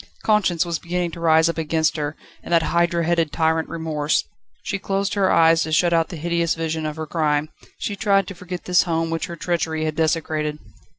[0.23, 4.23] Conscience was beginning to rise up against her, and that hydra headed tyrant Remorse.
[4.63, 8.25] She closed her eyes to shut out the hideous vision of her crime; she tried
[8.29, 10.57] to forget this home which her treachery had desecrated.